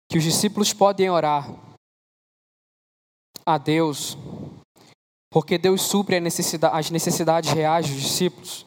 que 0.09 0.17
os 0.17 0.23
discípulos 0.23 0.71
podem 0.73 1.09
orar 1.09 1.49
a 3.45 3.57
Deus, 3.57 4.17
porque 5.29 5.57
Deus 5.57 5.81
supre 5.81 6.19
necessidade, 6.19 6.77
as 6.77 6.89
necessidades 6.89 7.51
reais 7.51 7.87
dos 7.87 8.01
discípulos. 8.01 8.63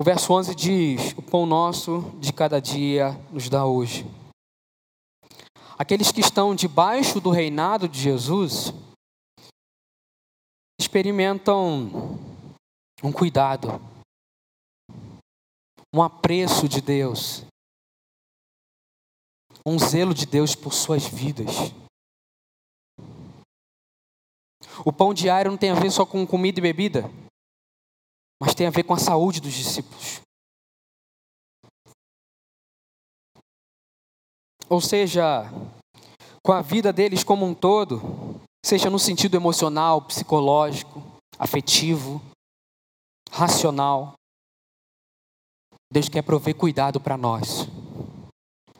O 0.00 0.04
verso 0.04 0.32
11 0.32 0.54
diz: 0.54 1.12
O 1.16 1.22
pão 1.22 1.46
nosso 1.46 2.02
de 2.20 2.32
cada 2.32 2.60
dia 2.60 3.12
nos 3.32 3.48
dá 3.48 3.64
hoje. 3.66 4.06
Aqueles 5.78 6.10
que 6.10 6.20
estão 6.20 6.54
debaixo 6.54 7.20
do 7.20 7.30
reinado 7.30 7.86
de 7.86 8.00
Jesus 8.00 8.72
experimentam 10.80 11.90
um 13.02 13.12
cuidado, 13.12 13.68
um 15.94 16.02
apreço 16.02 16.66
de 16.66 16.80
Deus, 16.80 17.44
um 19.66 19.78
zelo 19.78 20.14
de 20.14 20.24
Deus 20.24 20.54
por 20.54 20.72
suas 20.72 21.04
vidas. 21.06 21.52
O 24.84 24.92
pão 24.92 25.12
diário 25.12 25.50
não 25.50 25.58
tem 25.58 25.70
a 25.70 25.74
ver 25.74 25.90
só 25.90 26.06
com 26.06 26.26
comida 26.26 26.58
e 26.58 26.62
bebida, 26.62 27.02
mas 28.40 28.54
tem 28.54 28.66
a 28.66 28.70
ver 28.70 28.84
com 28.84 28.94
a 28.94 28.98
saúde 28.98 29.40
dos 29.40 29.52
discípulos. 29.52 30.25
Ou 34.68 34.80
seja, 34.80 35.50
com 36.42 36.52
a 36.52 36.62
vida 36.62 36.92
deles 36.92 37.22
como 37.22 37.46
um 37.46 37.54
todo, 37.54 38.40
seja 38.64 38.90
no 38.90 38.98
sentido 38.98 39.36
emocional, 39.36 40.02
psicológico, 40.02 41.02
afetivo, 41.38 42.20
racional. 43.30 44.14
Deus 45.92 46.08
quer 46.08 46.22
prover 46.22 46.54
cuidado 46.54 47.00
para 47.00 47.16
nós. 47.16 47.68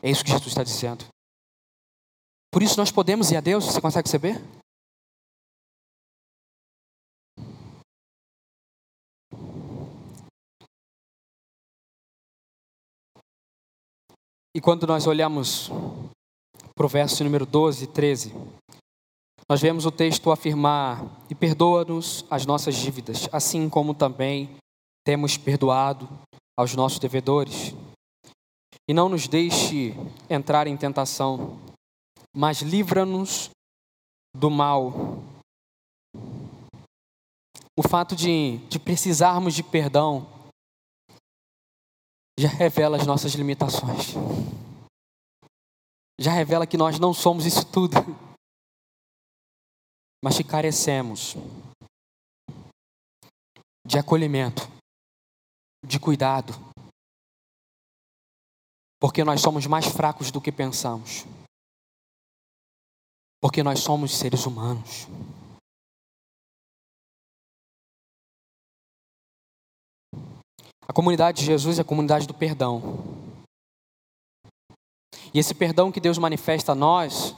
É 0.01 0.09
isso 0.09 0.23
que 0.23 0.31
Jesus 0.31 0.49
está 0.49 0.63
dizendo. 0.63 1.05
Por 2.51 2.61
isso 2.61 2.77
nós 2.77 2.91
podemos 2.91 3.31
ir 3.31 3.37
a 3.37 3.41
Deus, 3.41 3.65
você 3.65 3.79
consegue 3.79 4.09
saber? 4.09 4.41
E 14.57 14.59
quando 14.59 14.87
nós 14.87 15.05
olhamos 15.05 15.69
para 16.75 16.87
o 16.87 16.89
verso 16.89 17.23
número 17.23 17.45
12 17.45 17.83
e 17.83 17.87
13, 17.87 18.33
nós 19.47 19.61
vemos 19.61 19.85
o 19.85 19.91
texto 19.91 20.31
afirmar: 20.31 21.05
E 21.29 21.35
perdoa-nos 21.35 22.25
as 22.27 22.43
nossas 22.47 22.73
dívidas, 22.73 23.29
assim 23.31 23.69
como 23.69 23.93
também 23.93 24.49
temos 25.05 25.37
perdoado 25.37 26.09
aos 26.57 26.73
nossos 26.73 26.97
devedores. 26.97 27.75
E 28.89 28.95
não 28.95 29.07
nos 29.07 29.27
deixe 29.27 29.93
entrar 30.27 30.65
em 30.65 30.75
tentação, 30.75 31.59
mas 32.35 32.63
livra-nos 32.63 33.51
do 34.35 34.49
mal. 34.49 35.21
O 37.77 37.87
fato 37.87 38.15
de, 38.15 38.57
de 38.69 38.79
precisarmos 38.79 39.53
de 39.53 39.61
perdão 39.61 40.25
já 42.39 42.49
revela 42.49 42.97
as 42.97 43.07
nossas 43.07 43.33
limitações. 43.33 44.13
Já 46.19 46.31
revela 46.31 46.67
que 46.67 46.77
nós 46.77 46.99
não 46.99 47.13
somos 47.13 47.45
isso 47.45 47.65
tudo. 47.71 47.95
Mas 50.23 50.37
que 50.37 50.43
carecemos 50.43 51.35
de 53.85 53.97
acolhimento, 53.97 54.63
de 55.85 55.99
cuidado. 55.99 56.53
Porque 58.99 59.23
nós 59.23 59.41
somos 59.41 59.65
mais 59.65 59.85
fracos 59.85 60.31
do 60.31 60.41
que 60.41 60.51
pensamos. 60.51 61.25
Porque 63.41 63.63
nós 63.63 63.79
somos 63.79 64.15
seres 64.15 64.45
humanos. 64.45 65.07
A 70.87 70.93
comunidade 70.93 71.39
de 71.39 71.45
Jesus 71.45 71.79
é 71.79 71.81
a 71.81 71.85
comunidade 71.85 72.25
do 72.25 72.33
perdão. 72.33 72.81
E 75.33 75.39
esse 75.39 75.53
perdão 75.53 75.91
que 75.91 75.99
Deus 75.99 76.17
manifesta 76.17 76.71
a 76.71 76.75
nós 76.75 77.35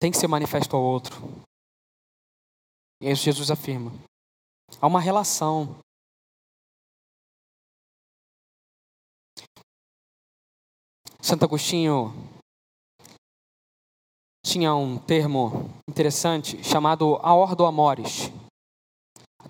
tem 0.00 0.12
que 0.12 0.16
ser 0.16 0.28
manifesto 0.28 0.76
ao 0.76 0.82
outro. 0.82 1.16
E 3.02 3.10
isso 3.10 3.24
Jesus 3.24 3.50
afirma. 3.50 3.90
Há 4.80 4.86
uma 4.86 5.00
relação. 5.00 5.76
Santo 11.20 11.44
Agostinho 11.44 12.12
tinha 14.46 14.74
um 14.74 14.98
termo 14.98 15.68
interessante 15.88 16.62
chamado 16.62 17.16
a 17.16 17.34
ordo 17.34 17.64
amores. 17.64 18.30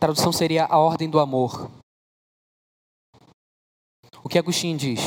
Tradução 0.04 0.30
seria 0.30 0.66
a 0.66 0.76
ordem 0.76 1.08
do 1.08 1.18
amor. 1.18 1.70
O 4.22 4.28
que 4.28 4.38
Agostinho 4.38 4.76
diz? 4.76 5.00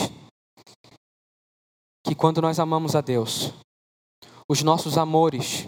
Que 2.03 2.15
quando 2.15 2.41
nós 2.41 2.57
amamos 2.57 2.95
a 2.95 3.01
Deus, 3.01 3.53
os 4.49 4.63
nossos 4.63 4.97
amores 4.97 5.67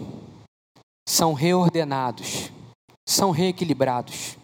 são 1.08 1.32
reordenados, 1.32 2.50
são 3.08 3.30
reequilibrados. 3.30 4.36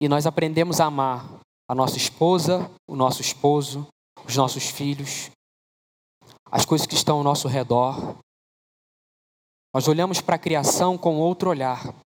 E 0.00 0.08
nós 0.08 0.26
aprendemos 0.26 0.78
a 0.78 0.84
amar 0.84 1.40
a 1.68 1.74
nossa 1.74 1.96
esposa, 1.96 2.70
o 2.88 2.94
nosso 2.94 3.20
esposo, 3.20 3.84
os 4.24 4.36
nossos 4.36 4.68
filhos, 4.68 5.28
as 6.52 6.64
coisas 6.64 6.86
que 6.86 6.94
estão 6.94 7.16
ao 7.16 7.24
nosso 7.24 7.48
redor. 7.48 8.16
Nós 9.74 9.88
olhamos 9.88 10.20
para 10.20 10.36
a 10.36 10.38
criação 10.38 10.96
com 10.96 11.18
outro 11.18 11.50
olhar. 11.50 12.03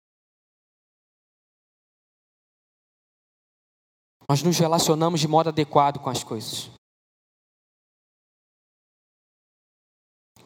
Nós 4.33 4.41
nos 4.41 4.57
relacionamos 4.57 5.19
de 5.19 5.27
modo 5.27 5.49
adequado 5.49 5.99
com 5.99 6.09
as 6.09 6.23
coisas. 6.23 6.71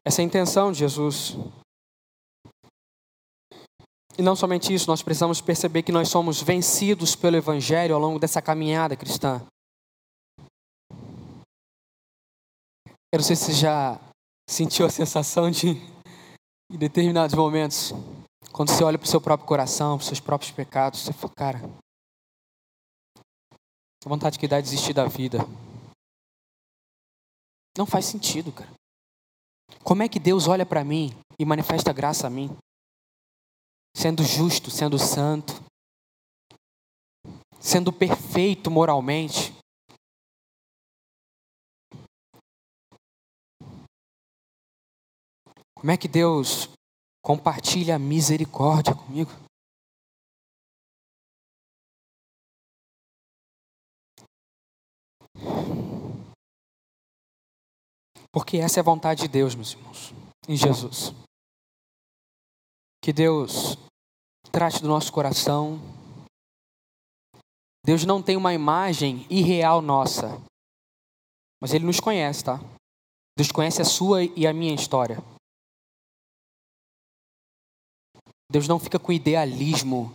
Essa 0.04 0.22
é 0.22 0.24
a 0.24 0.26
intenção 0.26 0.74
de 0.74 0.80
Jesus. 0.80 1.38
E 4.18 4.22
não 4.22 4.36
somente 4.36 4.74
isso, 4.74 4.90
nós 4.90 5.02
precisamos 5.02 5.40
perceber 5.40 5.84
que 5.84 5.94
nós 5.94 6.10
somos 6.10 6.42
vencidos 6.42 7.16
pelo 7.16 7.38
Evangelho 7.38 7.96
ao 7.96 8.02
longo 8.02 8.20
dessa 8.20 8.42
caminhada 8.42 8.98
cristã. 8.98 9.42
Eu 13.14 13.20
não 13.20 13.24
sei 13.24 13.38
se 13.38 13.46
você 13.46 13.54
já 13.54 13.98
sentiu 14.50 14.86
a 14.86 14.90
sensação 14.90 15.50
de, 15.50 15.82
em 16.70 16.78
determinados 16.78 17.34
momentos, 17.34 17.94
quando 18.52 18.70
você 18.70 18.84
olha 18.84 18.98
para 18.98 19.06
o 19.06 19.10
seu 19.10 19.22
próprio 19.22 19.48
coração, 19.48 19.96
para 19.96 20.02
os 20.02 20.08
seus 20.08 20.20
próprios 20.20 20.52
pecados, 20.52 21.04
você 21.04 21.14
fala, 21.14 21.34
cara, 21.34 21.87
a 24.08 24.10
vontade 24.10 24.40
que 24.40 24.48
dá 24.48 24.60
é 24.60 24.62
desistir 24.62 24.94
da 24.94 25.06
vida. 25.06 25.40
Não 27.78 27.86
faz 27.86 28.06
sentido, 28.06 28.54
cara. 28.54 28.72
Como 29.84 30.02
é 30.02 30.08
que 30.08 30.18
Deus 30.18 30.48
olha 30.48 30.66
para 30.66 30.82
mim 30.82 31.12
e 31.38 31.44
manifesta 31.44 31.92
graça 31.92 32.26
a 32.26 32.30
mim? 32.30 32.50
Sendo 33.94 34.24
justo, 34.24 34.72
sendo 34.72 34.98
santo, 34.98 35.62
sendo 37.60 37.92
perfeito 37.92 38.72
moralmente. 38.72 39.54
Como 45.76 45.92
é 45.92 45.98
que 45.98 46.08
Deus 46.08 46.70
compartilha 47.22 47.98
a 47.98 48.00
misericórdia 48.00 48.96
comigo? 48.96 49.47
Porque 58.38 58.58
essa 58.58 58.80
é 58.80 58.82
a 58.82 58.84
vontade 58.84 59.24
de 59.24 59.28
Deus, 59.28 59.56
meus 59.56 59.74
irmãos, 59.74 60.14
em 60.48 60.56
Jesus. 60.56 61.12
Que 63.02 63.12
Deus 63.12 63.76
trate 64.52 64.80
do 64.80 64.88
nosso 64.88 65.12
coração. 65.12 65.80
Deus 67.84 68.06
não 68.06 68.22
tem 68.22 68.38
uma 68.38 68.54
imagem 68.54 69.26
irreal 69.28 69.82
nossa, 69.82 70.40
mas 71.60 71.74
Ele 71.74 71.84
nos 71.86 72.00
conhece, 72.00 72.44
tá? 72.44 72.60
Deus 73.36 73.52
conhece 73.52 73.82
a 73.82 73.86
sua 73.86 74.24
e 74.24 74.46
a 74.46 74.54
minha 74.54 74.76
história. 74.76 75.18
Deus 78.52 78.68
não 78.68 78.80
fica 78.80 79.00
com 79.00 79.12
idealismo 79.12 80.12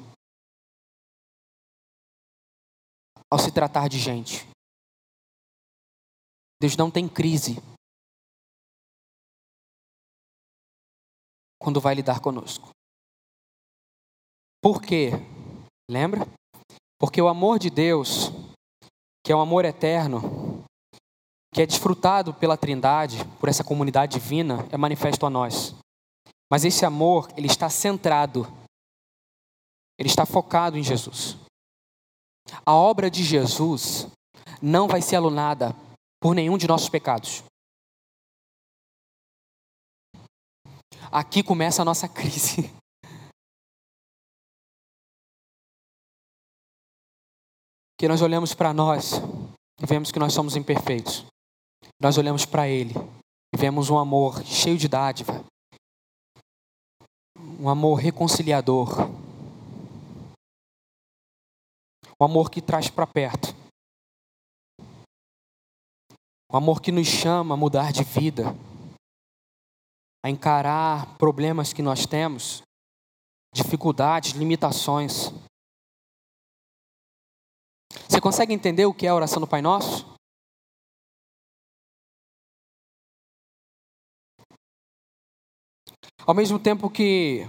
ao 3.28 3.40
se 3.40 3.50
tratar 3.50 3.88
de 3.88 3.98
gente. 3.98 4.48
Deus 6.60 6.76
não 6.76 6.88
tem 6.88 7.08
crise 7.08 7.56
quando 11.62 11.80
vai 11.80 11.94
lidar 11.94 12.20
conosco. 12.20 12.70
Por 14.60 14.82
quê? 14.82 15.10
Lembra? 15.90 16.26
Porque 16.98 17.20
o 17.20 17.28
amor 17.28 17.58
de 17.58 17.70
Deus, 17.70 18.30
que 19.24 19.32
é 19.32 19.36
um 19.36 19.40
amor 19.40 19.64
eterno, 19.64 20.64
que 21.52 21.62
é 21.62 21.66
desfrutado 21.66 22.32
pela 22.32 22.56
Trindade, 22.56 23.24
por 23.38 23.48
essa 23.48 23.64
comunidade 23.64 24.18
divina, 24.18 24.66
é 24.70 24.76
manifesto 24.76 25.26
a 25.26 25.30
nós. 25.30 25.74
Mas 26.50 26.64
esse 26.64 26.84
amor, 26.84 27.28
ele 27.36 27.46
está 27.46 27.68
centrado, 27.68 28.46
ele 29.98 30.08
está 30.08 30.24
focado 30.24 30.78
em 30.78 30.82
Jesus. 30.82 31.36
A 32.64 32.74
obra 32.74 33.10
de 33.10 33.22
Jesus 33.22 34.08
não 34.60 34.88
vai 34.88 35.02
ser 35.02 35.16
alunada 35.16 35.74
por 36.20 36.34
nenhum 36.34 36.56
de 36.56 36.68
nossos 36.68 36.88
pecados. 36.88 37.42
Aqui 41.12 41.42
começa 41.42 41.82
a 41.82 41.84
nossa 41.84 42.08
crise. 42.08 42.70
Que 48.00 48.08
nós 48.08 48.20
olhamos 48.20 48.52
para 48.52 48.72
nós 48.72 49.12
e 49.80 49.86
vemos 49.86 50.10
que 50.10 50.18
nós 50.18 50.32
somos 50.32 50.56
imperfeitos. 50.56 51.24
Nós 52.00 52.18
olhamos 52.18 52.44
para 52.44 52.66
Ele 52.66 52.92
e 53.54 53.56
vemos 53.56 53.90
um 53.90 53.96
amor 53.96 54.42
cheio 54.42 54.76
de 54.76 54.88
dádiva, 54.88 55.44
um 57.60 57.68
amor 57.68 58.00
reconciliador, 58.00 59.08
um 62.20 62.24
amor 62.24 62.50
que 62.50 62.60
traz 62.60 62.90
para 62.90 63.06
perto, 63.06 63.54
um 66.52 66.56
amor 66.56 66.82
que 66.82 66.90
nos 66.90 67.06
chama 67.06 67.54
a 67.54 67.56
mudar 67.56 67.92
de 67.92 68.02
vida, 68.02 68.46
a 70.22 70.30
encarar 70.30 71.16
problemas 71.18 71.72
que 71.72 71.82
nós 71.82 72.06
temos, 72.06 72.62
dificuldades, 73.52 74.32
limitações. 74.32 75.32
Você 78.08 78.20
consegue 78.20 78.54
entender 78.54 78.86
o 78.86 78.94
que 78.94 79.06
é 79.06 79.10
a 79.10 79.14
oração 79.14 79.40
do 79.40 79.46
Pai 79.46 79.60
Nosso? 79.60 80.06
Ao 86.24 86.34
mesmo 86.34 86.58
tempo 86.58 86.88
que 86.88 87.44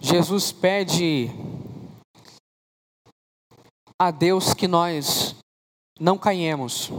Jesus 0.00 0.50
pede 0.50 1.28
a 3.98 4.10
Deus 4.10 4.54
que 4.54 4.66
nós 4.66 5.36
não 6.00 6.18
caímos 6.18 6.90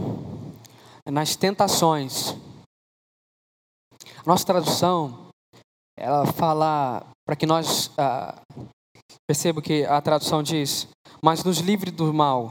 nas 1.04 1.36
tentações. 1.36 2.45
Nossa 4.26 4.44
tradução, 4.44 5.28
ela 5.96 6.26
fala 6.26 7.06
para 7.24 7.36
que 7.36 7.46
nós 7.46 7.92
ah, 7.96 8.34
perceba 9.24 9.62
que 9.62 9.84
a 9.84 10.00
tradução 10.00 10.42
diz, 10.42 10.88
mas 11.22 11.44
nos 11.44 11.58
livre 11.58 11.92
do 11.92 12.12
mal. 12.12 12.50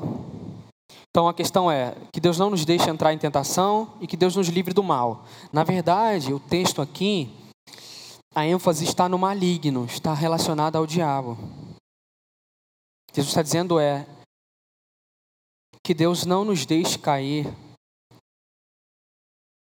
Então 1.10 1.28
a 1.28 1.34
questão 1.34 1.70
é 1.70 1.94
que 2.14 2.22
Deus 2.22 2.40
não 2.40 2.50
nos 2.50 2.64
deixe 2.64 2.90
entrar 2.90 3.14
em 3.14 3.18
tentação 3.18 3.94
e 4.00 4.08
que 4.08 4.16
Deus 4.16 4.38
nos 4.38 4.48
livre 4.48 4.74
do 4.74 4.82
mal. 4.82 5.26
Na 5.52 5.66
verdade, 5.66 6.34
o 6.34 6.40
texto 6.40 6.82
aqui 6.82 7.30
a 8.34 8.46
ênfase 8.46 8.86
está 8.86 9.10
no 9.10 9.20
maligno, 9.20 9.84
está 9.84 10.14
relacionada 10.14 10.78
ao 10.78 10.88
diabo. 10.88 11.38
Jesus 13.14 13.32
está 13.32 13.42
dizendo 13.42 13.82
é 13.82 14.08
que 15.86 15.94
Deus 15.94 16.26
não 16.26 16.46
nos 16.46 16.66
deixe 16.66 16.98
cair 16.98 17.46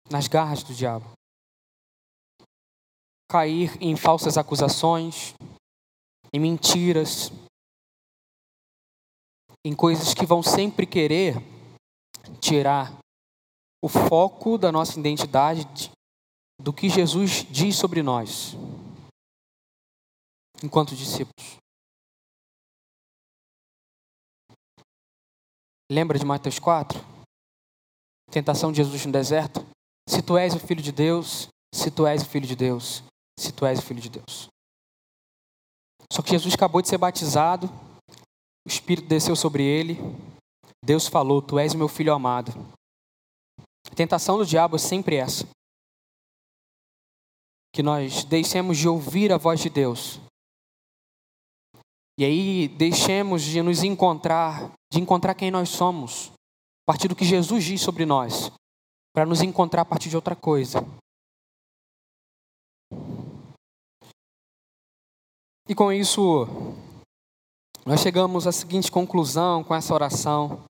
nas 0.09 0.29
garras 0.29 0.63
do 0.63 0.73
diabo. 0.73 1.17
Cair 3.29 3.77
em 3.81 3.97
falsas 3.97 4.39
acusações, 4.39 5.35
em 6.33 6.39
mentiras, 6.39 7.31
em 9.65 9.75
coisas 9.75 10.15
que 10.15 10.25
vão 10.25 10.43
sempre 10.43 10.87
querer 10.87 11.35
tirar 12.41 12.97
o 13.83 13.89
foco 13.89 14.57
da 14.57 14.71
nossa 14.71 14.99
identidade 14.99 15.91
do 16.61 16.73
que 16.73 16.89
Jesus 16.89 17.45
diz 17.51 17.77
sobre 17.77 18.03
nós, 18.03 18.55
enquanto 20.63 20.95
discípulos. 20.97 21.57
Lembra 25.91 26.19
de 26.19 26.25
Mateus 26.25 26.59
4? 26.59 26.99
Tentação 28.31 28.73
de 28.73 28.79
Jesus 28.79 29.07
no 29.07 29.13
deserto? 29.13 29.61
Se 30.09 30.23
tu 30.23 30.37
és 30.37 30.55
o 30.55 30.61
filho 30.61 30.83
de 30.83 30.91
Deus, 30.91 31.49
se 31.73 31.91
tu 31.91 32.07
és 32.07 32.23
o 32.23 32.29
filho 32.29 32.47
de 32.47 32.57
Deus, 32.57 33.03
se 33.39 33.53
tu 33.53 33.67
és 33.67 33.79
o 33.79 33.83
filho 33.83 34.01
de 34.01 34.09
Deus. 34.09 34.49
Só 36.13 36.23
que 36.23 36.31
Jesus 36.31 36.55
acabou 36.55 36.81
de 36.81 36.89
ser 36.89 36.99
batizado, 36.99 37.69
o 38.67 38.69
Espírito 38.69 39.09
desceu 39.09 39.37
sobre 39.37 39.63
ele, 39.63 39.99
Deus 40.85 41.07
falou: 41.07 41.43
Tu 41.43 41.59
és 41.59 41.75
meu 41.75 41.89
filho 41.89 42.13
amado. 42.13 42.53
A 43.91 43.95
tentação 43.95 44.39
do 44.39 44.47
diabo 44.47 44.77
é 44.77 44.79
sempre 44.79 45.17
essa 45.17 45.47
que 47.77 47.83
nós 47.83 48.25
deixemos 48.25 48.79
de 48.79 48.89
ouvir 48.89 49.31
a 49.31 49.37
voz 49.37 49.61
de 49.61 49.69
Deus. 49.69 50.19
E 52.19 52.25
aí 52.25 52.69
deixemos 52.69 53.43
de 53.43 53.61
nos 53.61 53.83
encontrar, 53.83 54.73
de 54.91 54.99
encontrar 54.99 55.35
quem 55.35 55.51
nós 55.51 55.69
somos, 55.69 56.29
a 56.29 56.93
partir 56.93 57.07
do 57.07 57.15
que 57.15 57.27
Jesus 57.27 57.63
diz 57.63 57.83
sobre 57.83 58.07
nós, 58.07 58.51
para 59.15 59.27
nos 59.27 59.43
encontrar 59.43 59.83
a 59.83 59.85
partir 59.85 60.09
de 60.09 60.17
outra 60.17 60.35
coisa. 60.35 60.79
E 65.69 65.75
com 65.75 65.93
isso, 65.93 66.47
nós 67.85 68.01
chegamos 68.01 68.47
à 68.47 68.53
seguinte 68.53 68.91
conclusão 68.91 69.65
com 69.65 69.75
essa 69.75 69.93
oração: 69.93 70.65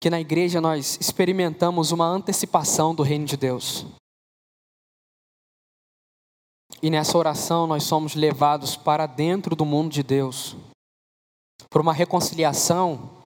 que 0.00 0.08
na 0.08 0.20
igreja 0.20 0.60
nós 0.60 0.96
experimentamos 1.00 1.90
uma 1.90 2.06
antecipação 2.06 2.94
do 2.94 3.02
reino 3.02 3.24
de 3.24 3.36
Deus. 3.36 3.84
E 6.80 6.90
nessa 6.90 7.16
oração 7.18 7.66
nós 7.66 7.82
somos 7.84 8.14
levados 8.14 8.76
para 8.76 9.06
dentro 9.06 9.56
do 9.56 9.64
mundo 9.64 9.90
de 9.90 10.02
Deus, 10.02 10.56
por 11.68 11.80
uma 11.80 11.92
reconciliação 11.92 13.22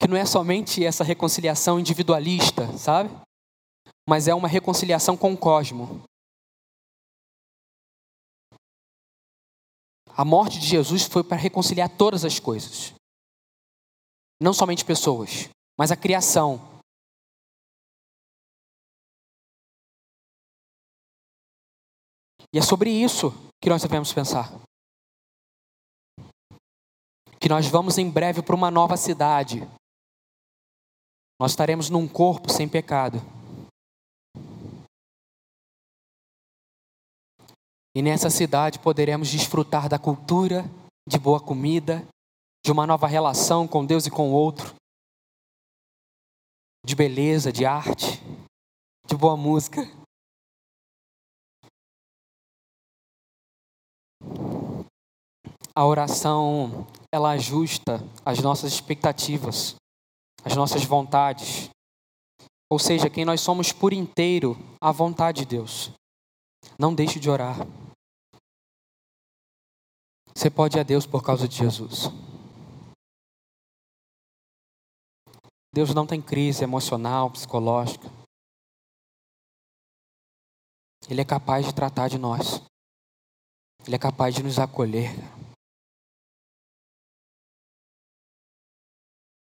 que 0.00 0.08
não 0.08 0.16
é 0.16 0.24
somente 0.24 0.84
essa 0.84 1.02
reconciliação 1.02 1.78
individualista, 1.78 2.72
sabe? 2.78 3.10
Mas 4.08 4.28
é 4.28 4.34
uma 4.34 4.48
reconciliação 4.48 5.16
com 5.16 5.32
o 5.32 5.36
cosmo. 5.36 6.04
A 10.18 10.24
morte 10.24 10.58
de 10.58 10.66
Jesus 10.66 11.04
foi 11.04 11.22
para 11.22 11.36
reconciliar 11.36 11.88
todas 11.88 12.24
as 12.24 12.40
coisas. 12.40 12.92
Não 14.42 14.52
somente 14.52 14.84
pessoas, 14.84 15.48
mas 15.78 15.92
a 15.92 15.96
criação, 15.96 16.78
E 22.52 22.58
é 22.58 22.62
sobre 22.62 22.90
isso 22.90 23.30
que 23.60 23.68
nós 23.68 23.82
devemos 23.82 24.12
pensar. 24.12 24.50
Que 27.38 27.48
nós 27.48 27.66
vamos 27.66 27.98
em 27.98 28.10
breve 28.10 28.42
para 28.42 28.54
uma 28.54 28.70
nova 28.70 28.96
cidade. 28.96 29.60
Nós 31.38 31.52
estaremos 31.52 31.90
num 31.90 32.08
corpo 32.08 32.50
sem 32.50 32.68
pecado. 32.68 33.18
E 37.94 38.02
nessa 38.02 38.30
cidade 38.30 38.78
poderemos 38.78 39.28
desfrutar 39.28 39.88
da 39.88 39.98
cultura, 39.98 40.64
de 41.08 41.18
boa 41.18 41.40
comida, 41.40 42.06
de 42.64 42.70
uma 42.70 42.86
nova 42.86 43.06
relação 43.06 43.66
com 43.66 43.84
Deus 43.84 44.06
e 44.06 44.10
com 44.10 44.30
o 44.30 44.32
outro, 44.32 44.74
de 46.84 46.94
beleza, 46.94 47.52
de 47.52 47.64
arte, 47.64 48.22
de 49.06 49.16
boa 49.16 49.36
música. 49.36 49.82
A 55.74 55.86
oração, 55.86 56.86
ela 57.12 57.30
ajusta 57.30 58.00
as 58.24 58.40
nossas 58.40 58.72
expectativas, 58.72 59.76
as 60.44 60.56
nossas 60.56 60.84
vontades. 60.84 61.70
Ou 62.70 62.78
seja, 62.78 63.08
quem 63.08 63.24
nós 63.24 63.40
somos 63.40 63.72
por 63.72 63.92
inteiro, 63.92 64.56
a 64.80 64.92
vontade 64.92 65.42
de 65.42 65.46
Deus. 65.56 65.92
Não 66.78 66.94
deixe 66.94 67.18
de 67.18 67.28
orar. 67.28 67.56
Você 70.34 70.48
pode 70.48 70.76
ir 70.76 70.80
a 70.80 70.84
Deus 70.84 71.04
por 71.04 71.24
causa 71.24 71.48
de 71.48 71.56
Jesus. 71.56 72.04
Deus 75.74 75.92
não 75.92 76.06
tem 76.06 76.22
crise 76.22 76.62
emocional, 76.62 77.30
psicológica. 77.32 78.06
Ele 81.10 81.20
é 81.20 81.24
capaz 81.24 81.66
de 81.66 81.74
tratar 81.74 82.06
de 82.08 82.18
nós. 82.18 82.62
Ele 83.84 83.96
é 83.96 83.98
capaz 83.98 84.34
de 84.34 84.42
nos 84.44 84.58
acolher. 84.58 85.10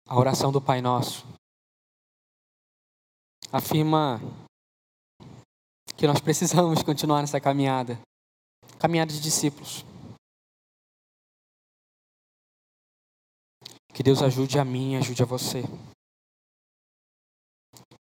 A 0.08 0.18
oração 0.18 0.50
do 0.50 0.60
Pai 0.60 0.80
Nosso 0.80 1.24
afirma 3.52 4.18
que 6.00 6.06
nós 6.06 6.18
precisamos 6.18 6.82
continuar 6.82 7.20
nessa 7.20 7.38
caminhada 7.38 8.00
caminhada 8.78 9.12
de 9.12 9.20
discípulos. 9.20 9.84
Que 13.94 14.02
Deus 14.02 14.22
ajude 14.22 14.58
a 14.58 14.64
mim 14.64 14.94
e 14.94 14.96
ajude 14.96 15.22
a 15.22 15.26
você. 15.26 15.62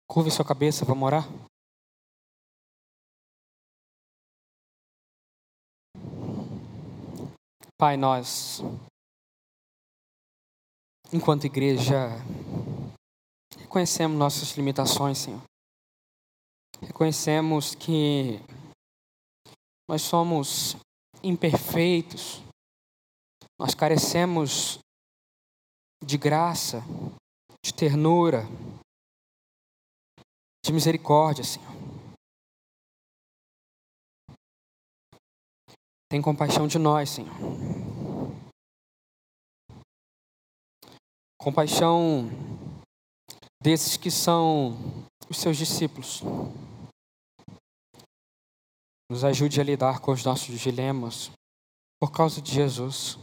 Curve 0.09 0.31
sua 0.31 0.45
cabeça, 0.45 0.85
vamos 0.85 1.05
orar? 1.05 1.25
Pai, 7.77 7.97
nós, 7.97 8.61
enquanto 11.13 11.47
igreja, 11.47 12.11
reconhecemos 13.59 14.17
nossas 14.17 14.53
limitações, 14.53 15.19
Senhor. 15.19 15.52
Reconhecemos 16.87 17.75
que 17.75 18.41
nós 19.89 20.03
somos 20.03 20.77
imperfeitos, 21.23 22.43
nós 23.59 23.75
carecemos 23.75 24.79
de 26.05 26.19
graça, 26.19 26.83
de 27.65 27.73
ternura, 27.73 28.43
de 30.65 30.73
misericórdia, 30.73 31.45
Senhor. 31.45 31.73
Tem 36.11 36.21
compaixão 36.21 36.67
de 36.67 36.79
nós, 36.79 37.11
Senhor. 37.11 37.35
Compaixão 41.41 42.29
desses 43.63 43.97
que 43.97 44.11
são 44.11 44.77
os 45.29 45.39
seus 45.39 45.57
discípulos. 45.57 46.23
Nos 49.13 49.25
ajude 49.25 49.61
a 49.61 49.63
lidar 49.63 50.01
com 50.01 50.11
os 50.11 50.25
nossos 50.25 50.59
dilemas 50.59 51.31
por 52.01 52.11
causa 52.11 52.41
de 52.41 52.51
Jesus. 52.51 53.19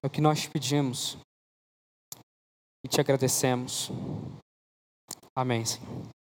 É 0.00 0.06
o 0.06 0.10
que 0.10 0.20
nós 0.20 0.46
pedimos 0.46 1.18
e 2.84 2.88
te 2.88 3.00
agradecemos. 3.00 3.90
Amém, 5.34 5.64
Senhor. 5.64 6.17